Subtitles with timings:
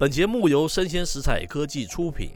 [0.00, 2.30] 本节目由生鲜食材科技出品，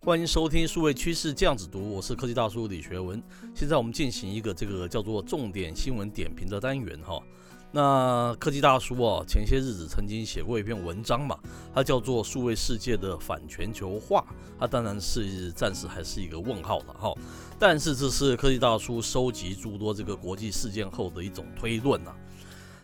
[0.00, 3.22] 欢迎收听数位趋势酱子读，我是科技大叔李学文。
[3.54, 7.22] 现在我们进行一个这个叫做重点新闻点评的单元哈。
[7.70, 11.38] 那科技大叔啊，前些日子曾经写过一篇文章嘛，
[11.74, 14.26] 它叫做《数位世界的反全球化》，
[14.58, 17.12] 它当然是暂时还是一个问号了哈。
[17.58, 22.14] 但是这是科技大叔收集诸多这个国际事件后的一种推论呐。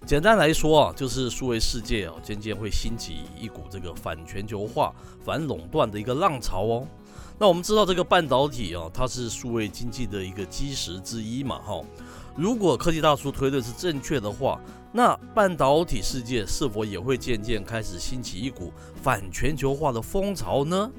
[0.07, 4.95] 简单来说啊，就是数位世界啊，渐渐会兴起一股这个反全球化、
[5.25, 6.87] 反垄断的一个浪潮哦。
[7.39, 11.81] 那我们知道这个半导体啊，它是数位经济的一个基石之一嘛，哈。
[12.37, 14.61] 如果科技大叔推论是正确的话，
[14.93, 20.91] 那半导体世界是否也会渐渐开始兴起一股反全球化的风潮呢？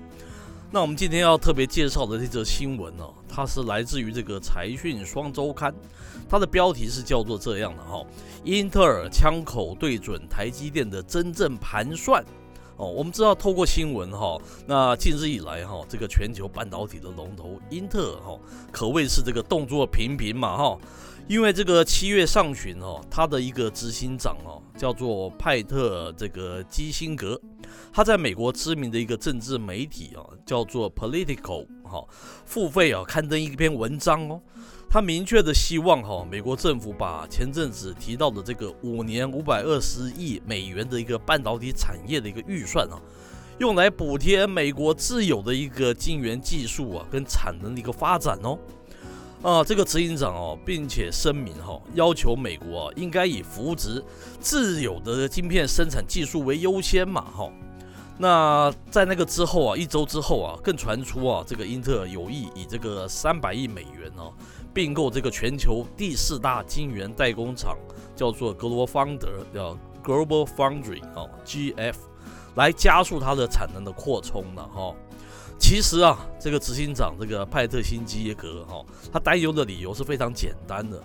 [0.71, 5.73] 那我们今天要特别介绍的这则新闻呢，它是来自于这个财讯双周刊，
[6.27, 8.05] 它的标题是叫做这样的哈：
[8.43, 12.23] 英特尔枪口对准台积电的真正盘算。
[12.77, 14.37] 哦，我们知道透过新闻哈，
[14.67, 18.39] 那近日以来哈，这个全球半导体的龙头英特尔哈，
[18.71, 20.77] 可谓是这个动作频频嘛哈。
[21.27, 27.39] 因为这个七月上旬哦，他的一个执行长哦，叫做派特这个基辛格，
[27.91, 32.05] 他在美国知名的一个政治媒体啊，叫做 Political 哈，
[32.45, 34.39] 付费啊刊登一篇文章哦，
[34.95, 42.95] 他明确的希望哈，美国政府把前阵子提到的这个五年五百二十亿美元的一个半导体产业的一个预算啊，
[43.57, 48.57] 用来补贴美国自有的一个晶圆技术啊跟产能的一个发展哦。
[49.41, 54.01] 啊，这个执行长哦，并且声明哈，要求美国啊，应该以扶植
[54.39, 57.51] 自有的晶片生产技术为优先嘛哈。
[58.17, 64.31] 那在那个之后啊，一周之后啊，更传出啊，这个英特尔有意以这个三百亿美元哦，
[64.73, 67.77] 并购这个全球第四大晶圆代工厂，
[68.15, 71.95] 叫做 Global Founder，叫 Global Foundry 啊，GF，
[72.55, 74.95] 来加速它的产能的扩充了哈。
[75.59, 78.81] 其实啊，这个执行长这个派特辛基格哈，
[79.11, 81.01] 他担忧的理由是非常简单的，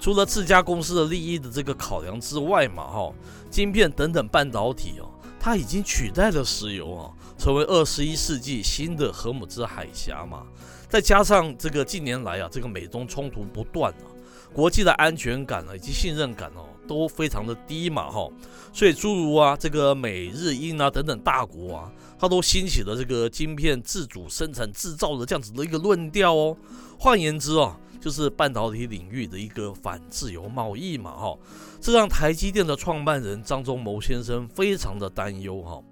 [0.00, 3.12] 除了自家公司的利益的这个考量之外嘛哈，
[3.50, 5.06] 晶片等等半导体哦，
[5.42, 10.46] 它已经取代了石油啊，成为二十一世纪新的荷姆兹海峡嘛，
[10.86, 14.04] 再加上这个近年来啊，这个美中冲突不断啊，
[14.52, 18.28] 国际的安全感啊以及信任感哦都非常的低嘛哈，
[18.72, 21.92] 所以诸如啊这个美日英啊等等大国啊。
[22.18, 26.54] 它都兴起了这个晶片自主生产制造的这样子的一个论调哦。
[26.98, 31.34] 换言之啊，就是半导体领域的一个反自由贸易嘛哈。
[31.80, 35.82] 这让台积电的创办人张忠谋先生非常的担忧哈。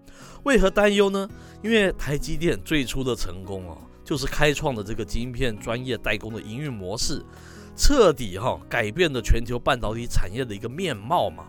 [0.42, 1.26] 为何担忧呢？
[1.62, 7.24] 因为台积电最初的成功啊，就是开创了这个晶片专业代工的营运模式，
[7.78, 11.44] 彻底哈改变了全球半导体产业的一个面貌嘛。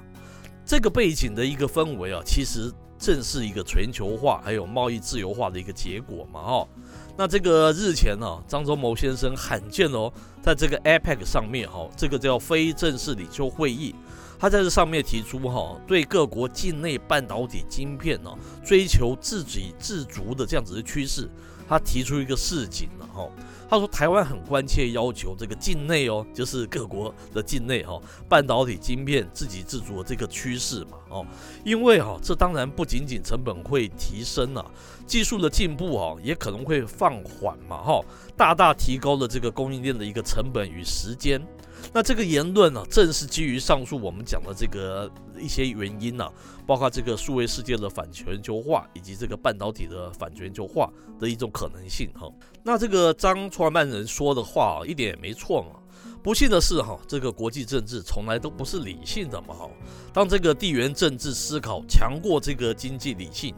[0.64, 2.72] 这个背景的一个氛围啊，其实。
[3.02, 6.68] 正是一个全球化还有贸易自由化的一个结果嘛，哈。
[7.16, 10.12] 那这个日前呢，张忠谋先生罕见哦，
[10.44, 13.96] 在这个 APEC 上面哈，这个叫非正式领袖会议，
[14.38, 18.30] 他在这上面提出哈，对各国境内半导体晶片呢，
[18.66, 21.30] 追求自给自足的这样子的趋势，
[21.70, 23.30] 他提出一个事情了哈。
[23.70, 31.24] 他说：“台湾很关切，要求这个境内哦，就是各国的境内哈，半导体晶片自给自足的这个趋势嘛，哦，
[31.64, 34.66] 因为哈，这当然不仅仅成本会提升啊，
[35.06, 38.02] 技术的进步啊，也可能会放缓嘛，哈，
[38.36, 41.40] 大大提高了这个供应链的一个成本与时间。”
[41.94, 45.10] 那这个言论呢、正是基于上述我们讲的这个
[45.40, 46.34] 一些原因呢、啊，
[46.68, 52.30] 包括这个数位世界的反全球化，以及这个半导体的反全球化的一种可能性哈。
[52.64, 55.80] 那这个张创办人说的话一点也没错嘛。
[56.22, 59.70] 不幸的是哈，这个国际政治从来都不是理性的嘛哈。
[60.14, 63.56] 当这个地缘政治思考强过这个经济理性。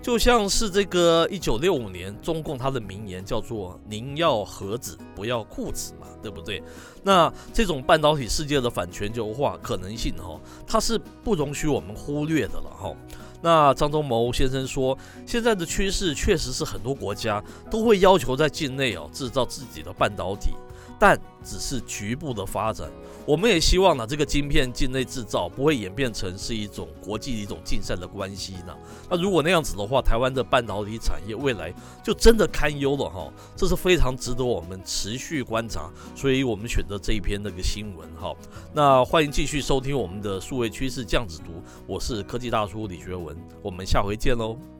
[0.00, 6.62] 就像是这个一九六五年中共他的名言叫做“宁要盒子，不要裤子”嘛，对不对？
[7.02, 12.94] 那这种半导体世界的反全球化可能性哈，它是不容许我们忽略的了哈。
[13.40, 14.96] 那张忠谋先生说，
[15.26, 20.50] 现在的趋势确实是很多国家都会要求在境内哦制造自己的半导体。
[20.98, 22.90] 但只是局部的发展，
[23.24, 28.76] 我们也希望呢，这个晶片境内制造不会演变成是一种国际的一种竞赛的关系呢。
[29.08, 31.72] 那如果那样子的话，台湾的半导体产业未来
[32.02, 33.32] 就真的堪忧了哈。
[33.54, 38.34] 这是非常值得我们持续观察，所以我们选择这一篇那个新闻哈。
[38.72, 44.77] 那欢迎继续收听我们的数位趋势这样子读，我是科技大叔李学文，我们下回见喽。